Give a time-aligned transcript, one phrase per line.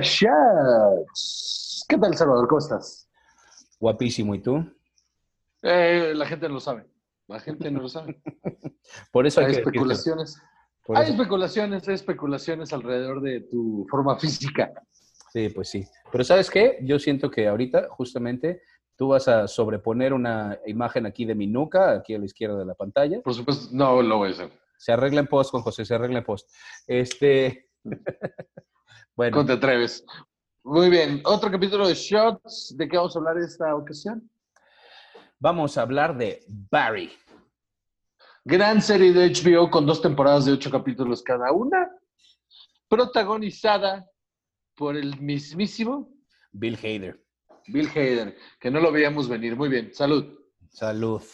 [0.00, 1.84] Shots.
[1.88, 2.48] ¿Qué tal, Salvador?
[2.48, 3.08] ¿Cómo estás?
[3.80, 4.64] Guapísimo, ¿y tú?
[5.62, 6.86] Eh, la gente no lo sabe.
[7.26, 8.20] La gente no lo sabe.
[9.12, 10.40] Por eso hay, hay que especulaciones.
[10.84, 14.72] Por hay eso- especulaciones, hay especulaciones alrededor de tu forma física.
[15.32, 15.86] Sí, pues sí.
[16.10, 16.78] Pero ¿sabes qué?
[16.82, 18.62] Yo siento que ahorita, justamente,
[18.96, 22.64] tú vas a sobreponer una imagen aquí de mi nuca, aquí a la izquierda de
[22.64, 23.20] la pantalla.
[23.20, 24.50] Por supuesto, no lo voy a hacer.
[24.78, 26.48] Se arregla en post con José, se arregla en post.
[26.86, 27.68] Este.
[29.18, 30.04] bueno, ¿Cómo te atreves?
[30.62, 31.20] Muy bien.
[31.24, 32.76] Otro capítulo de Shots.
[32.76, 34.30] ¿De qué vamos a hablar esta ocasión?
[35.40, 37.10] vamos a hablar de Barry.
[38.44, 41.90] Gran serie de HBO con dos temporadas de ocho capítulos cada una.
[42.88, 44.06] Protagonizada
[44.76, 46.14] por el mismísimo
[46.52, 47.20] Bill Hader.
[47.66, 49.56] Bill Hader, que no lo veíamos venir.
[49.56, 49.92] Muy bien.
[49.92, 50.38] Salud.
[50.70, 51.24] Salud.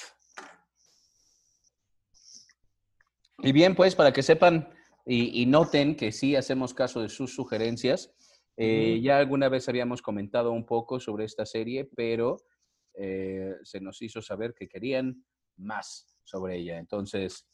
[3.40, 4.74] Y bien, pues, para que sepan
[5.06, 8.14] y, y noten que sí hacemos caso de sus sugerencias,
[8.56, 12.36] eh, ya alguna vez habíamos comentado un poco sobre esta serie, pero
[12.94, 15.24] eh, se nos hizo saber que querían
[15.56, 16.78] más sobre ella.
[16.78, 17.48] Entonces,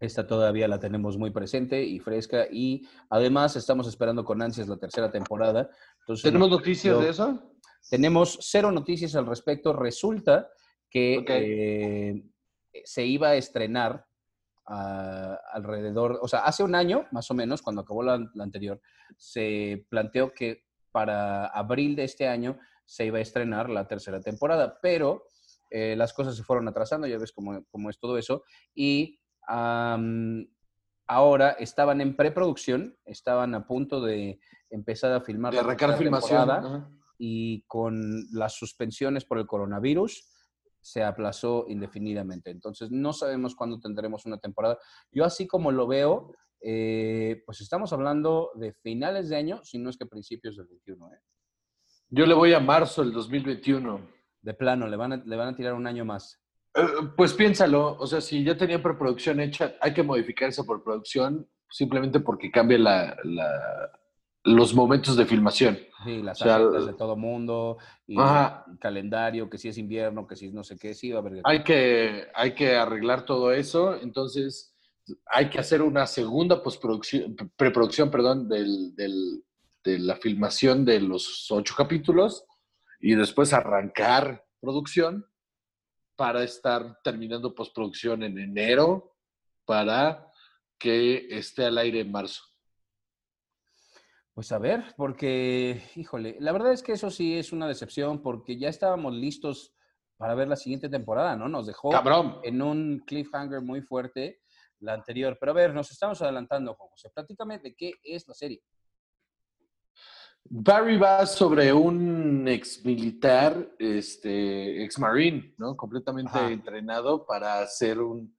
[0.00, 4.78] esta todavía la tenemos muy presente y fresca y además estamos esperando con ansias la
[4.78, 5.68] tercera temporada.
[6.00, 7.54] Entonces, ¿Tenemos noticias de eso?
[7.90, 9.72] tenemos cero noticias al respecto.
[9.72, 10.48] Resulta
[10.88, 12.24] que eh,
[12.84, 14.06] se iba a estrenar
[14.68, 18.80] alrededor, o sea, hace un año, más o menos, cuando acabó la, la anterior,
[19.16, 24.78] se planteó que para abril de este año se iba a estrenar la tercera temporada,
[24.80, 25.24] pero
[25.70, 29.20] eh, las cosas se fueron atrasando, ya ves cómo, cómo es todo eso, y
[31.06, 36.46] ahora estaban en preproducción, estaban a punto de empezar a filmar De la arrancar filmación.
[36.46, 40.28] temporada y con las suspensiones por el coronavirus
[40.80, 42.50] se aplazó indefinidamente.
[42.50, 44.78] Entonces, no sabemos cuándo tendremos una temporada.
[45.12, 49.90] Yo así como lo veo, eh, pues estamos hablando de finales de año, si no
[49.90, 51.12] es que principios del 21.
[51.14, 51.18] ¿eh?
[52.10, 54.00] Yo le voy a marzo del 2021.
[54.40, 56.40] De plano, le van, a, le van a tirar un año más.
[56.74, 56.82] Eh,
[57.16, 62.20] Pues piénsalo, o sea, si ya tenía preproducción hecha, hay que modificar esa preproducción simplemente
[62.20, 63.97] porque cambia la, la-
[64.48, 65.78] los momentos de filmación.
[66.04, 68.64] Sí, las O sea, de todo mundo, y Ajá.
[68.70, 71.22] el calendario, que si es invierno, que si es no sé qué, sí va a
[71.22, 71.40] haber...
[71.44, 74.74] Hay que, hay que arreglar todo eso, entonces
[75.26, 79.42] hay que hacer una segunda postproducción, preproducción, perdón, del, del-
[79.84, 82.44] de la filmación de los ocho capítulos
[83.00, 85.24] y después arrancar producción
[86.16, 89.14] para estar terminando postproducción en enero
[89.64, 90.26] para
[90.78, 92.42] que esté al aire en marzo.
[94.38, 98.56] Pues a ver, porque, híjole, la verdad es que eso sí es una decepción, porque
[98.56, 99.74] ya estábamos listos
[100.16, 101.48] para ver la siguiente temporada, ¿no?
[101.48, 102.38] Nos dejó Cabrón.
[102.44, 104.42] en un cliffhanger muy fuerte
[104.78, 105.36] la anterior.
[105.40, 107.10] Pero a ver, nos estamos adelantando, Juan José.
[107.12, 108.62] Platícame de qué es la serie.
[110.44, 115.76] Barry va sobre un ex militar, este, ex marine, ¿no?
[115.76, 116.48] Completamente Ajá.
[116.48, 118.37] entrenado para ser un,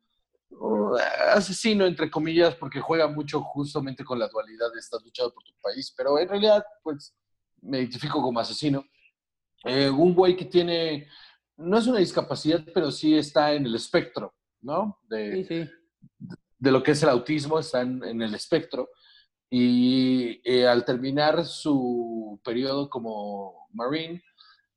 [0.50, 0.98] un
[1.34, 5.54] asesino, entre comillas, porque juega mucho justamente con la dualidad de estar luchando por tu
[5.62, 7.16] país, pero en realidad, pues,
[7.62, 8.84] me identifico como asesino.
[9.66, 11.08] Eh, un güey que tiene,
[11.58, 15.00] no es una discapacidad, pero sí está en el espectro, ¿no?
[15.10, 15.70] De, sí.
[16.58, 18.90] de lo que es el autismo, está en, en el espectro.
[19.50, 24.24] Y eh, al terminar su periodo como Marine,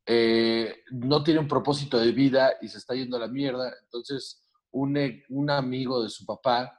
[0.07, 3.73] eh, no tiene un propósito de vida y se está yendo a la mierda.
[3.85, 6.79] Entonces, un, e- un amigo de su papá,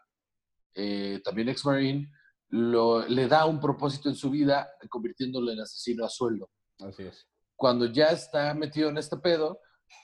[0.75, 2.11] eh, también ex-Marine,
[2.49, 6.49] lo- le da un propósito en su vida, convirtiéndolo en asesino a sueldo
[6.79, 7.27] Así es.
[7.55, 9.59] cuando ya está metido en este pedo,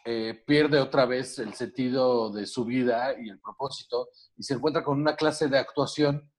[0.05, 4.83] eh, pierde otra vez el sentido de su vida y el propósito y se encuentra
[4.83, 6.31] con una clase de actuación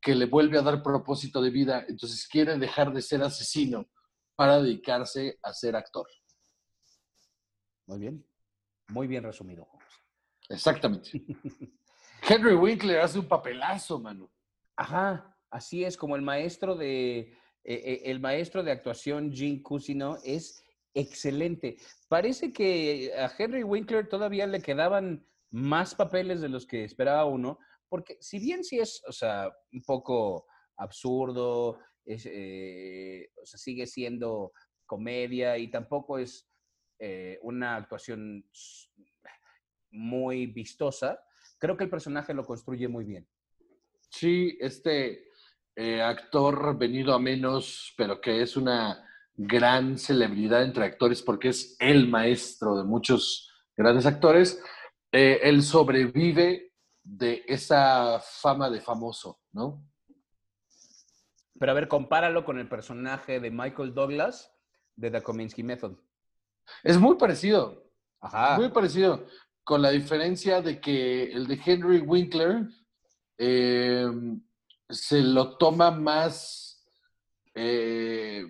[0.00, 3.86] que le vuelve a dar propósito de vida, entonces quiere dejar de ser asesino
[4.34, 6.06] para dedicarse a ser actor.
[7.86, 8.26] Muy bien.
[8.88, 9.66] Muy bien resumido.
[10.48, 11.10] Exactamente.
[12.28, 14.30] Henry Winkler hace un papelazo, mano.
[14.76, 17.34] Ajá, así es, como el maestro de, eh,
[17.64, 20.62] eh, el maestro de actuación, Gene Cusino, es
[20.94, 21.76] excelente.
[22.08, 27.58] Parece que a Henry Winkler todavía le quedaban más papeles de los que esperaba uno,
[27.88, 30.46] porque si bien sí es, o sea, un poco
[30.76, 34.52] absurdo, es, eh, o sea, sigue siendo
[34.84, 36.48] comedia y tampoco es
[36.98, 38.48] eh, una actuación
[39.96, 41.18] muy vistosa,
[41.58, 43.26] creo que el personaje lo construye muy bien.
[44.10, 45.30] Sí, este
[45.74, 49.04] eh, actor venido a menos, pero que es una
[49.34, 54.62] gran celebridad entre actores porque es el maestro de muchos grandes actores,
[55.12, 56.72] eh, él sobrevive
[57.02, 59.84] de esa fama de famoso, ¿no?
[61.58, 64.52] Pero a ver, compáralo con el personaje de Michael Douglas
[64.94, 65.96] de The Kominsky Method.
[66.82, 67.90] Es muy parecido.
[68.20, 68.56] Ajá.
[68.56, 69.26] Muy parecido.
[69.66, 72.68] Con la diferencia de que el de Henry Winkler
[73.36, 74.06] eh,
[74.88, 76.86] se lo toma más.
[77.52, 78.44] eh,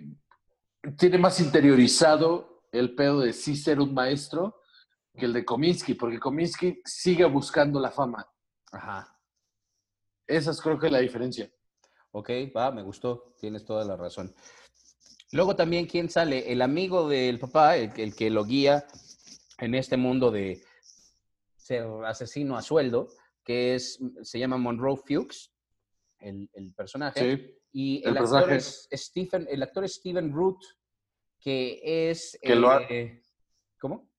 [0.95, 4.61] tiene más interiorizado el pedo de sí ser un maestro
[5.17, 8.23] que el de Kominsky, porque Kominsky sigue buscando la fama.
[8.71, 9.19] Ajá.
[10.27, 11.51] Esa es creo que la diferencia.
[12.11, 13.33] Ok, va, me gustó.
[13.39, 14.35] Tienes toda la razón.
[15.31, 16.51] Luego también, ¿quién sale?
[16.51, 18.85] El amigo del papá, el, que- el que lo guía
[19.57, 20.61] en este mundo de
[22.05, 23.07] asesino a sueldo,
[23.43, 25.51] que es, se llama Monroe Fuchs,
[26.19, 27.37] el, el personaje.
[27.37, 27.53] Sí.
[27.73, 30.57] Y El el, actor es Stephen, el actor es Stephen Root,
[31.39, 31.79] que
[32.09, 32.37] es...
[32.41, 33.21] Que lo ha- eh,
[33.79, 34.09] ¿Cómo?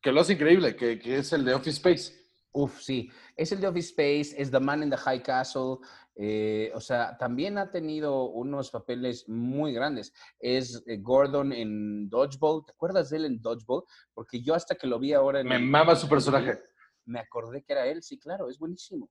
[0.00, 2.19] Que lo hace increíble, que, que es el de Office Space.
[2.52, 3.08] Uf, sí.
[3.36, 5.76] Es el de Office Space, es The Man in the High Castle.
[6.22, 10.12] eh, o sea, también ha tenido unos papeles muy grandes.
[10.38, 12.64] Es eh, Gordon en Dodgeball.
[12.66, 13.84] ¿Te acuerdas de él en Dodgeball?
[14.12, 16.60] Porque yo hasta que lo vi ahora en Me el- mama su personaje.
[17.06, 18.02] me acordé que era él.
[18.02, 19.08] Sí, claro, es buenísimo.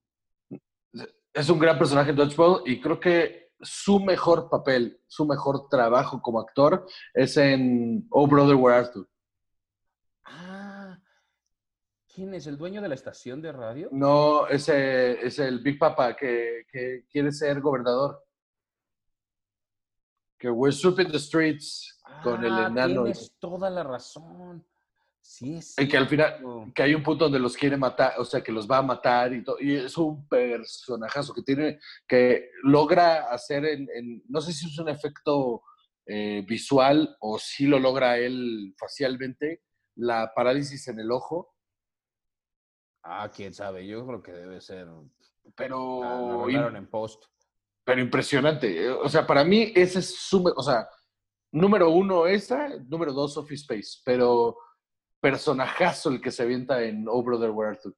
[1.33, 6.21] Es un gran personaje en Dodgeball y creo que su mejor papel, su mejor trabajo
[6.21, 9.05] como actor es en Oh Brother Where Art Thou.
[10.25, 10.58] Ah,
[12.13, 12.47] ¿quién es?
[12.47, 13.89] ¿El dueño de la estación de radio?
[13.91, 18.23] No, ese es el Big Papa que, que quiere ser gobernador.
[20.37, 23.03] Que we're sweeping the streets con el Ah, enano.
[23.03, 24.65] Tienes toda la razón.
[25.21, 25.77] Sí, es.
[25.77, 28.51] Y que al final, que hay un punto donde los quiere matar, o sea, que
[28.53, 29.57] los va a matar y todo.
[29.59, 34.79] Y es un personajazo que tiene, que logra hacer en, en- no sé si es
[34.79, 35.61] un efecto
[36.05, 39.61] eh, visual o si lo logra él facialmente,
[39.95, 41.53] la parálisis en el ojo,
[43.03, 43.85] Ah, quién sabe.
[43.87, 44.87] Yo creo que debe ser.
[45.55, 47.23] pero, en post.
[47.83, 48.85] pero impresionante.
[48.85, 50.87] Eh, O sea, para mí ese es su, o sea,
[51.51, 54.57] número uno esa, número dos Office Space, pero
[55.19, 57.93] personajazo el que se avienta en Oh Brother Where Thou.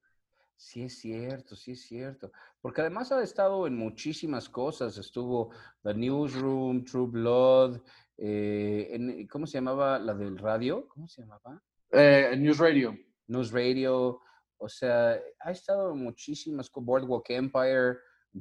[0.56, 2.31] Sí, es cierto, sí, es cierto.
[2.62, 4.95] Porque además ha estado en muchísimas cosas.
[4.97, 5.50] Estuvo
[5.83, 7.81] The Newsroom, True Blood.
[8.24, 10.88] eh, en- ¿Cómo se llamaba la del radio?
[10.88, 11.59] ¿Cómo se llamaba?
[11.92, 12.95] Eh, News Radio.
[13.27, 14.19] News Radio.
[14.62, 16.69] O sea, ha estado muchísimas.
[16.69, 17.98] co- Boardwalk Empire,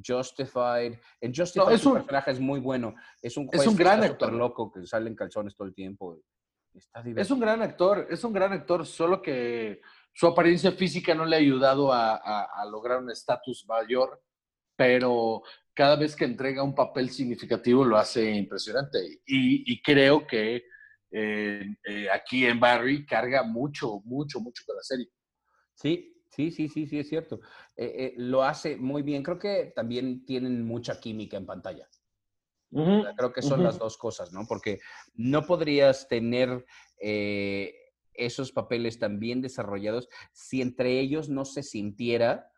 [0.06, 0.98] Justified.
[1.20, 2.94] En Justified es su un- personaje es muy bueno.
[3.22, 4.32] Es un es juez un que gran actor.
[4.32, 6.20] loco que sale en calzones todo el tiempo.
[6.74, 9.80] Está Es un gran actor, es un gran actor, solo que
[10.12, 14.22] su apariencia física no le ha ayudado a, a- a lograr un estatus mayor,
[14.76, 15.42] pero
[15.74, 18.98] cada vez que entrega un papel significativo lo hace impresionante.
[19.26, 20.62] Y, y creo que
[21.10, 25.08] eh, eh, aquí en Barry carga mucho, mucho, mucho con la serie.
[25.80, 27.40] Sí, sí, sí, sí, sí, es cierto.
[27.74, 29.22] Eh, eh, lo hace muy bien.
[29.22, 31.88] Creo que también tienen mucha química en pantalla.
[33.16, 34.46] Creo que son las dos cosas, ¿no?
[34.46, 34.78] Porque
[35.14, 36.64] no podrías tener
[37.00, 37.74] eh,
[38.14, 42.52] esos papeles tan bien desarrollados si entre ellos no se sintiera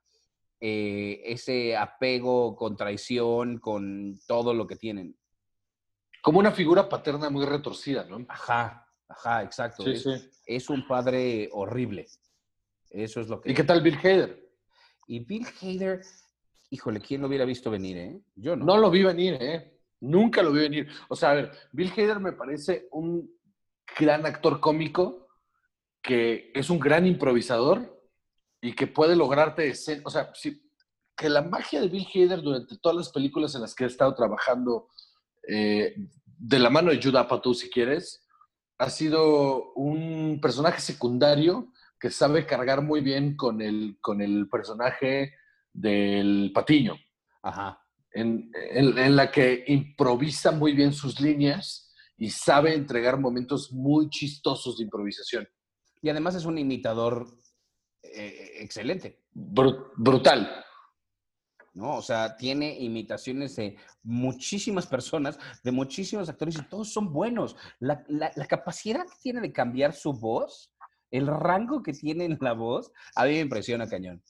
[0.61, 5.17] ese apego con traición, con todo lo que tienen.
[6.23, 8.25] Como una figura paterna muy retorcida, ¿no?
[8.29, 9.85] Ajá, ajá, exacto.
[9.85, 10.31] Sí, es, sí.
[10.45, 12.07] es un padre horrible.
[12.93, 13.51] Eso es lo que...
[13.51, 14.51] ¿Y qué tal Bill Hader?
[15.07, 16.03] Y Bill Hader,
[16.71, 18.21] híjole, ¿quién lo hubiera visto venir, eh?
[18.37, 18.65] Yo no.
[18.65, 19.81] No lo vi venir, ¿eh?
[20.01, 20.89] Nunca lo vi venir.
[21.09, 23.31] O sea, a ver, Bill Hader me parece un
[23.99, 25.29] gran actor cómico
[26.03, 28.03] que es un gran improvisador
[28.61, 29.73] y que puede lograrte.
[30.05, 30.33] O sea,
[31.17, 34.15] que la magia de Bill Hader durante todas las películas en las que he estado
[34.15, 34.89] trabajando
[35.49, 35.95] eh,
[36.27, 38.27] de la mano de Judd Apatow, si quieres,
[38.79, 41.73] ha sido un personaje secundario
[42.03, 45.35] que sabe cargar muy bien con el, con el personaje
[45.73, 46.97] del patiño
[47.45, 47.81] Ajá.
[48.13, 54.11] en, en- en la que improvisa muy bien sus líneas y sabe entregar momentos muy
[54.11, 55.49] chistosos de improvisación.
[56.03, 57.25] Y además es un imitador
[58.03, 60.51] eh, excelente, Bru- brutal.
[61.75, 61.97] ¿no?
[61.99, 67.55] O sea, tiene imitaciones de muchísimas personas, de muchísimos actores y todos son buenos.
[67.79, 70.72] La, la- la capacidad que tiene de cambiar su voz,
[71.13, 74.21] el rango que tiene en la voz, a mí me impresiona cañón.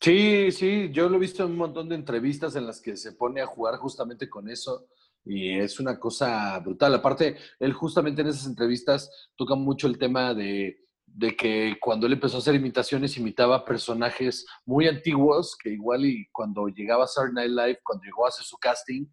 [0.00, 3.12] Sí, sí, yo lo he visto en un montón de entrevistas en las que se
[3.12, 4.86] pone a jugar justamente con eso
[5.24, 6.94] y es una cosa brutal.
[6.94, 12.12] Aparte, él justamente en esas entrevistas toca mucho el tema de, de que cuando él
[12.12, 17.48] empezó a hacer imitaciones, imitaba personajes muy antiguos, que igual y cuando llegaba a Saturday
[17.48, 19.06] Night Live, cuando llegó a hacer su casting,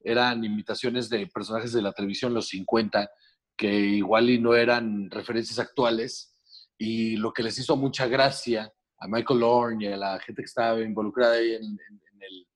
[0.00, 3.08] eran imitaciones de personajes de la televisión los 50,
[3.56, 6.30] que igual y no eran referencias actuales,
[6.78, 10.46] y lo que les hizo mucha gracia a Michael Lorne y a la gente que
[10.46, 12.48] estaba involucrada ahí en, en- en el,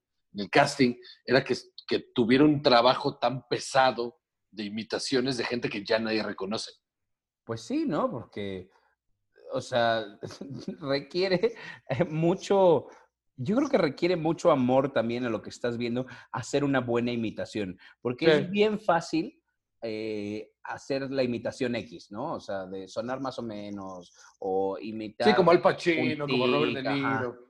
[0.43, 1.55] el casting, era que,
[1.87, 6.73] que tuviera un trabajo tan pesado de imitaciones de gente que ya nadie reconoce.
[7.45, 8.11] Pues sí, ¿no?
[8.11, 8.71] Porque,
[9.53, 10.05] o sea,
[10.81, 11.55] requiere
[12.09, 12.87] mucho,
[13.37, 17.13] yo creo que requiere mucho amor también a lo que estás viendo, hacer una buena
[17.13, 19.38] imitación, porque es bien fácil
[19.83, 22.35] eh, hacer la imitación X, ¿no?
[22.35, 25.29] O sea, de sonar más o menos, o imitar.
[25.29, 27.49] Sí, como Al Pacino, como Robert De Niro.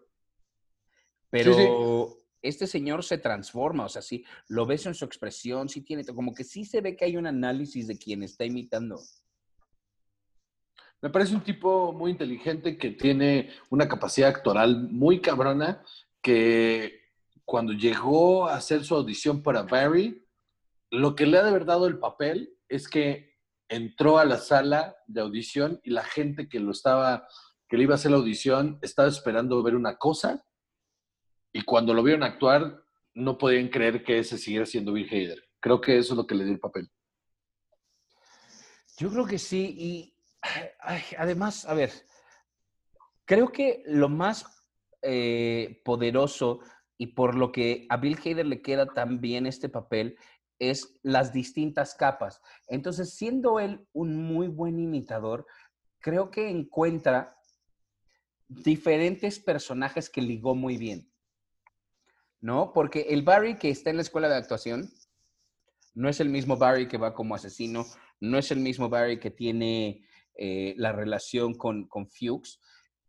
[1.31, 6.05] Pero este señor se transforma, o sea, sí, lo ves en su expresión, sí tiene,
[6.05, 9.01] como que sí se ve que hay un análisis de quien está imitando.
[11.01, 15.83] Me parece un tipo muy inteligente que tiene una capacidad actoral muy cabrona,
[16.21, 17.03] que
[17.45, 20.28] cuando llegó a hacer su audición para Barry,
[20.91, 23.37] lo que le ha de haber dado el papel es que
[23.69, 27.29] entró a la sala de audición y la gente que lo estaba,
[27.69, 30.45] que le iba a hacer la audición, estaba esperando ver una cosa
[31.53, 32.83] y cuando lo vieron actuar
[33.15, 35.45] no podían creer que ese siguiera siendo Bill Hader.
[35.61, 36.91] Creo que eso es lo que le dio el papel.
[38.97, 40.15] Yo creo que sí y
[41.17, 41.91] además, a ver,
[43.25, 44.47] creo que lo más
[45.03, 46.61] eh, poderoso
[46.97, 50.17] y por lo que a Bill Hader le queda tan bien este papel
[50.59, 52.41] es las distintas capas.
[52.67, 55.47] Entonces, siendo él un muy buen imitador,
[56.01, 57.37] creo que encuentra
[58.49, 61.11] diferentes personajes que ligó muy bien.
[62.41, 62.73] ¿No?
[62.73, 64.91] Porque el Barry que está en la escuela de actuación
[65.95, 67.85] no es el mismo Barry que va como asesino,
[68.21, 72.61] no es el mismo Barry que tiene eh, la relación con, con Fuchs.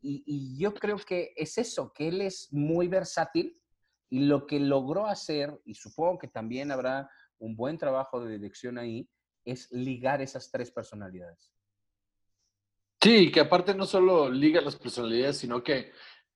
[0.01, 3.62] Y, y yo creo que es eso, que él es muy versátil
[4.10, 8.77] y lo que logró hacer, y supongo que también habrá un buen trabajo de dirección
[8.77, 9.10] ahí
[9.46, 11.51] es ligar esas tres personalidades.
[13.01, 15.91] Sí, que aparte no solo liga las personalidades, sino que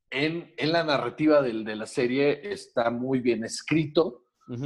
[0.09, 4.21] en, la narrativa de, la serie está muy bien escrito.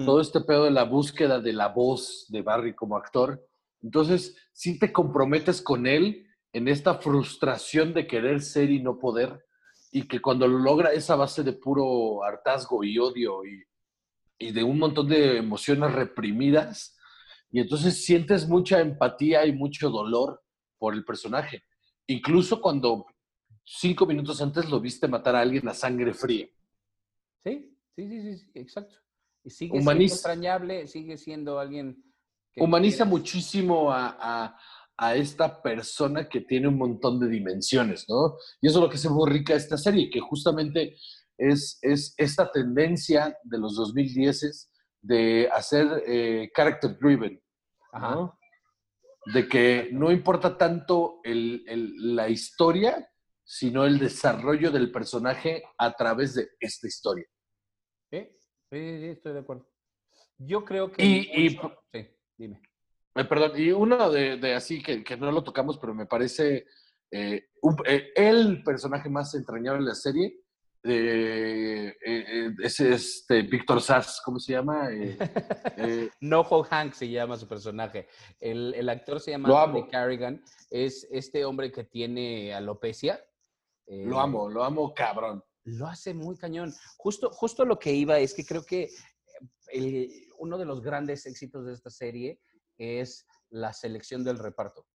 [0.06, 3.48] Todo este pedo de la búsqueda de la voz de Barry como actor.
[3.84, 9.46] Entonces, si te comprometes con él en esta frustración de querer ser y no poder,
[9.92, 13.64] y que cuando lo logra esa base de puro hartazgo y odio y
[14.40, 16.98] y de un montón de emociones reprimidas.
[17.52, 20.42] Y entonces sientes mucha empatía y mucho dolor
[20.78, 21.64] por el personaje.
[22.08, 23.06] Incluso cuando
[23.64, 26.48] cinco minutos antes lo viste matar a alguien a sangre fría.
[27.44, 28.96] Sí, sí, sí, sí, exacto.
[29.44, 32.04] Y sigue siendo extrañable, sigue siendo alguien...
[32.54, 34.58] Que humaniza muchísimo a,
[34.98, 38.36] a, esta persona que tiene un montón de dimensiones, ¿no?
[38.60, 40.98] Y eso es lo que hace muy rica esta serie, que justamente
[41.38, 41.80] es,
[42.18, 47.42] esta tendencia de los 2010 de hacer eh, character driven,
[49.34, 53.10] de que no importa tanto la historia,
[53.44, 57.26] sino el desarrollo del personaje a través de esta historia.
[58.12, 58.30] Sí,
[58.70, 59.68] sí, estoy de acuerdo.
[60.38, 61.04] Yo creo que...
[61.04, 61.58] Y,
[61.92, 62.62] sí, dime.
[63.16, 66.66] Eh, perdón, y uno de, así que, no lo tocamos, pero me parece
[67.10, 67.50] eh,
[68.16, 70.42] el personaje más entrañable de la serie
[70.88, 74.90] eh, eh, ese este Víctor Sass, ¿cómo se llama?
[74.92, 75.18] Eh,
[76.22, 78.08] Noho Hank se llama su personaje.
[78.40, 80.44] El, actor se llama Anthony Carrigan.
[80.70, 83.24] Es este hombre que tiene alopecia.
[83.88, 85.44] lo amo, lo amo cabrón.
[85.64, 86.74] Lo hace muy cañón.
[86.98, 88.90] Justo, justo lo que iba es que creo que
[90.40, 92.40] uno de los grandes éxitos de esta serie
[92.78, 94.86] es la selección del reparto.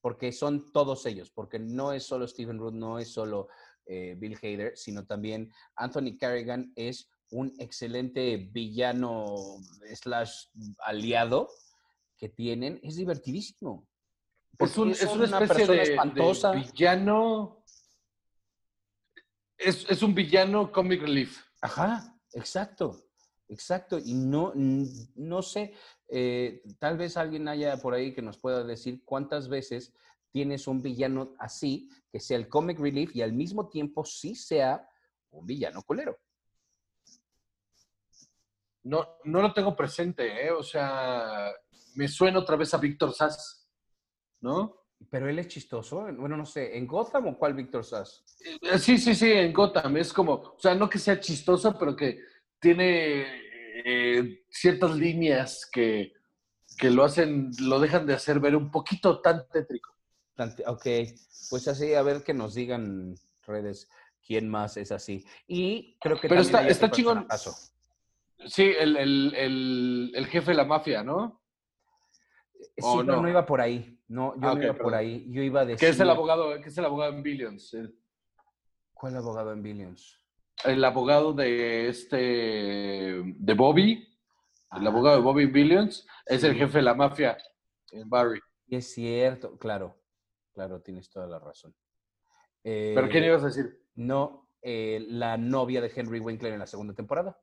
[0.00, 3.48] Porque son todos ellos, porque no es solo Stephen Root, no es solo
[3.86, 9.58] eh, Bill Hader, sino también Anthony Carrigan es un excelente villano
[9.94, 10.46] slash
[10.78, 11.48] aliado
[12.16, 12.80] que tienen.
[12.82, 13.86] Es divertidísimo.
[14.58, 16.52] Es, un, es, una, especie de, espantosa.
[16.52, 17.62] villano.
[19.58, 21.44] Es, es, un villano comic relief.
[21.60, 23.06] Ajá, exacto.
[23.48, 23.98] Exacto.
[23.98, 25.74] Y no, no sé,
[26.08, 29.92] eh, tal vez alguien haya por ahí que nos pueda decir cuántas veces
[30.36, 34.86] tienes un villano así, que sea el comic relief y al mismo tiempo sí sea
[35.30, 36.18] un villano colero.
[38.82, 40.50] No, no lo tengo presente, ¿eh?
[40.50, 41.50] O sea,
[41.94, 43.66] me suena otra vez a Víctor Sass,
[44.42, 44.84] ¿no?
[45.08, 46.02] Pero él es chistoso.
[46.02, 48.22] Bueno, no sé, ¿en Gotham o cuál Víctor Sass?
[48.60, 49.96] Eh, sí, sí, sí, en Gotham.
[49.96, 52.20] Es como, o sea, no que sea chistoso, pero que
[52.60, 53.24] tiene
[53.86, 56.12] eh, ciertas líneas que,
[56.76, 59.95] que lo hacen, lo dejan de hacer ver un poquito tan tétrico.
[60.66, 60.86] Ok,
[61.50, 63.14] pues así, a ver que nos digan
[63.46, 63.88] redes
[64.26, 65.24] quién más es así.
[65.46, 67.26] Y creo que Pero está, está chingón.
[68.46, 71.40] Sí, el, el, el, jefe de la mafia, ¿no?
[72.54, 73.22] Eh, sí, no?
[73.22, 73.28] no?
[73.28, 73.98] iba por ahí.
[74.08, 75.26] No, yo ah, no iba por ahí.
[75.30, 75.80] Yo iba a decir.
[75.80, 77.76] ¿Qué es el abogado, qué es el abogado en Billions?
[78.92, 80.26] ¿Cuál abogado en Billions?
[80.64, 84.08] el abogado de este, de Bobby,
[84.72, 87.36] el abogado de Bobby Billions, es el jefe de la mafia
[87.92, 88.40] en Barry.
[88.66, 89.96] Y es cierto, claro,
[90.56, 91.74] claro, tienes toda la razón.
[92.62, 93.78] ¿Pero quién Eh, ibas a decir?
[93.96, 97.38] No, eh, la novia de Henry Winkler en la segunda temporada.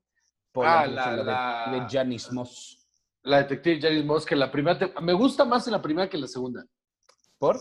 [0.56, 2.80] Ah, Andrews, la- de- la- de Janice Moss.
[3.22, 6.18] La detective Janice Moss, que la primera, te- me gusta más en la primera que
[6.18, 6.66] en la segunda,
[7.38, 7.60] ¿Por?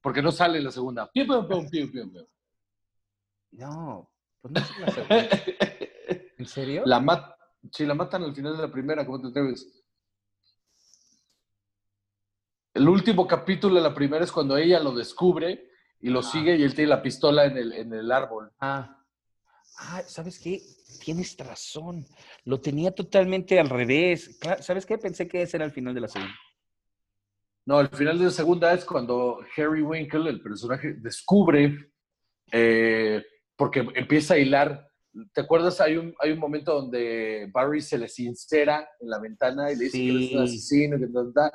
[0.00, 1.10] porque no sale en la segunda.
[1.12, 2.26] Piu, piu, piu.
[3.52, 5.28] No, pues no es la segunda.
[6.38, 6.82] ¿En serio?
[6.86, 7.36] La mat
[7.70, 9.83] sí, la matan al final de la primera, ¿cómo te atreves?
[12.74, 15.68] El último capítulo de la primera es cuando ella lo descubre
[16.00, 16.22] y lo Ah.
[16.24, 18.50] sigue y él tiene la pistola en el, en el árbol.
[18.60, 19.00] Ah.
[19.78, 20.60] Ah, ¿sabes qué?
[21.04, 22.04] Tienes razón.
[22.44, 24.38] Lo tenía totalmente al revés.
[24.60, 24.98] ¿Sabes qué?
[24.98, 26.34] Pensé que ese era el final de la segunda.
[27.66, 31.90] No, el final de la segunda es cuando Harry Winkle, el personaje, descubre,
[32.52, 33.24] eh,
[33.56, 34.86] porque empieza a hilar.
[35.32, 35.80] ¿Te acuerdas?
[35.80, 39.84] Hay un, hay un momento donde Barry se le sincera en la ventana y le
[39.84, 40.98] dice que es un asesino.
[40.98, 41.50] Que tal, tal.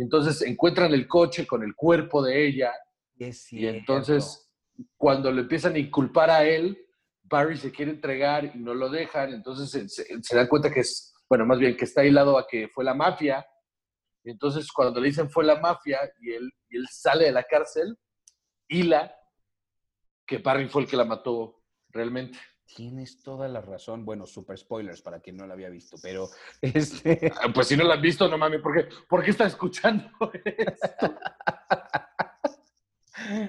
[0.00, 2.72] Y entonces encuentran el coche con el cuerpo de ella
[3.18, 4.50] Es y entonces
[4.96, 6.86] cuando le empiezan a inculpar a él,
[7.22, 9.34] Barry se quiere entregar y no lo dejan.
[9.34, 12.46] Entonces se, se- se dan cuenta que es, bueno, más bien que está hilado a
[12.48, 13.46] que fue la mafia.
[14.24, 17.42] Y entonces cuando le dicen fue la mafia y él, y él sale de la
[17.44, 17.94] cárcel,
[18.68, 19.14] hila
[20.26, 22.38] que Barry fue el que la mató realmente.
[22.76, 24.04] Tienes toda la razón.
[24.04, 26.28] Bueno, super spoilers para quien no la había visto, pero
[26.62, 27.32] este.
[27.42, 30.08] Ah, Pues si no la han visto, no mames, ¿por qué, ¿por qué está escuchando
[30.44, 31.14] esto?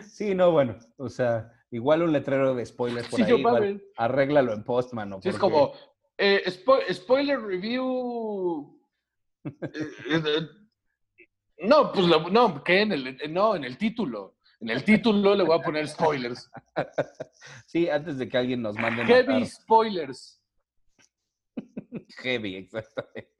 [0.09, 4.53] Sí, no, bueno, o sea, igual un letrero de spoilers por Sí, ahí, igual, arréglalo
[4.53, 5.19] en post, mano.
[5.21, 5.71] Sí, es como,
[6.17, 8.79] eh, spo- spoiler review.
[9.45, 9.51] eh,
[10.09, 10.47] eh,
[11.59, 12.81] no, pues lo- no, ¿qué?
[12.81, 14.35] En el, no, en el título.
[14.61, 16.49] En el título le voy a poner spoilers.
[17.65, 19.47] Sí, antes de que alguien nos mande Heavy matar.
[19.47, 20.39] spoilers.
[22.21, 23.33] Heavy, exactamente.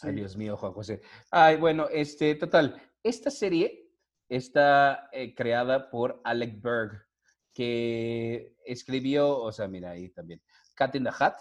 [0.00, 1.02] Ay, Dios mío, Juan José.
[1.30, 3.90] Ay, bueno, este, total, esta serie
[4.28, 7.06] está eh, creada por Alec Berg,
[7.52, 10.42] que escribió, o sea, mira ahí también,
[10.74, 11.36] Cat in the Hat.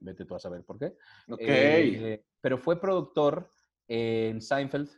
[0.00, 0.96] Vete tú a saber por qué.
[1.28, 1.40] Ok.
[1.40, 3.52] Eh, pero fue productor
[3.86, 4.90] en Seinfeld.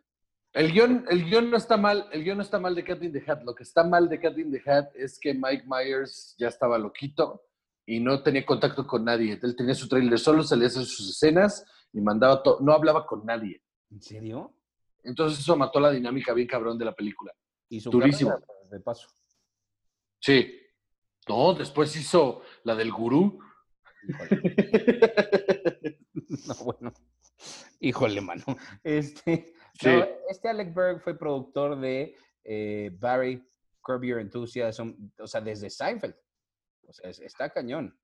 [0.53, 3.13] El, guion, el guion no está mal, el guion no está mal de Cat in
[3.13, 3.43] the Hat.
[3.45, 6.79] Lo que está mal de Cat in the Hat es que Mike Myers ya estaba
[6.79, 7.45] loquito
[7.87, 9.39] y no tenía contacto con nadie.
[9.43, 13.07] Él tenía su trailer solo, salía a hacer sus escenas y mandaba todo, no hablaba
[13.07, 13.63] con nadie.
[13.91, 14.55] ¿En serio?
[15.03, 17.33] Entonces eso mató la dinámica bien cabrón de la película.
[17.69, 18.31] Y su Durísimo.
[18.31, 19.09] carrera, pues, de paso.
[20.21, 20.57] Sí.
[21.29, 23.39] No, después hizo la del gurú.
[26.47, 26.93] No, bueno.
[27.81, 28.45] Híjole, mano.
[28.85, 29.89] Este, Sí.
[29.89, 32.15] no, este Alec Berg fue productor de
[32.45, 33.47] eh, Barry,
[33.83, 36.15] Curb Your Enthusiasm, o sea, desde Seinfeld.
[36.87, 37.97] O sea, es- está cañón.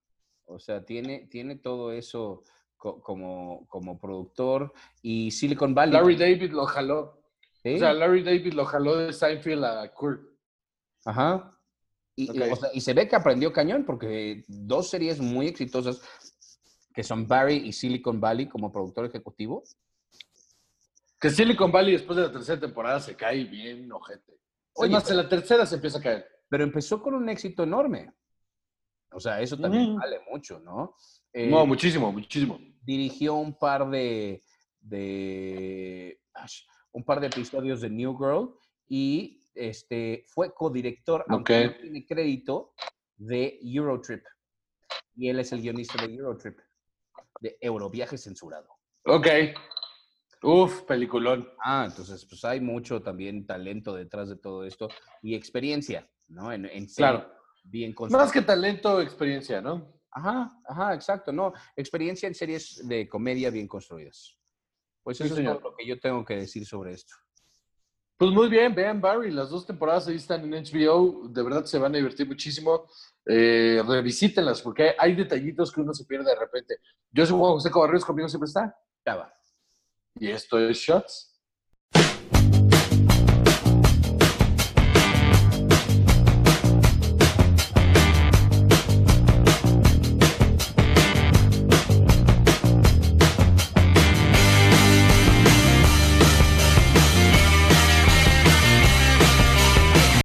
[0.45, 2.43] O sea, tiene, tiene todo eso
[2.77, 4.73] co- como, como productor.
[5.03, 5.93] Y Silicon Valley.
[5.95, 7.23] Larry David lo jaló.
[7.63, 7.75] ¿sí?
[7.75, 10.21] O sea, Larry David lo jaló de Seinfeld a Kurt.
[11.05, 11.53] Ajá.
[12.15, 16.01] Y, o sea, y se ve que aprendió cañón porque dos series muy exitosas
[16.95, 19.63] que son Barry y Silicon Valley como productor ejecutivo.
[21.21, 24.39] Que Silicon Valley después de la tercera temporada se cae bien ojete.
[24.75, 26.27] Oye, más, en la tercera se empieza a caer.
[26.49, 28.13] pero empezó con un éxito enorme.
[29.13, 30.95] O sea, eso también vale mucho, ¿no?
[31.33, 32.59] Eh, no, muchísimo, muchísimo.
[32.83, 34.43] dirigió un par de,
[34.81, 36.21] de
[36.93, 38.55] un par de episodios de New Girl
[38.89, 41.73] y este, fue codirector, aunque Ok.
[41.73, 42.75] no tiene crédito,
[43.17, 44.23] de Eurotrip.
[45.15, 46.59] Y él es el guionista de Eurotrip,
[47.41, 48.69] de Euroviaje censurado.
[49.07, 49.27] Ok.
[50.43, 51.49] Uf, peliculón.
[51.65, 54.89] Ah, entonces, pues hay mucho también talento detrás de todo esto
[55.23, 56.53] y experiencia, ¿no?
[56.53, 57.29] En, en Claro.
[57.65, 58.25] bien construida.
[58.25, 59.93] Más que talento, experiencia, ¿no?
[60.11, 61.53] Ajá, ajá, exacto, no.
[61.75, 64.37] Experiencia en series de comedia bien construidas.
[65.03, 67.15] Pues Sí, eso es lo que yo tengo que decir sobre esto.
[68.19, 71.79] Pues muy bien, vean Barry, las dos temporadas ahí están en HBO, de verdad se
[71.79, 72.89] van a divertir muchísimo.
[73.27, 76.79] Eh, revisítenlas porque hay detallitos que uno se pierde de repente.
[77.11, 78.75] Yo soy Juan José Cabarrero, conmigo siempre está.
[79.05, 79.36] Ya va.
[80.19, 81.36] Y esto es Shots.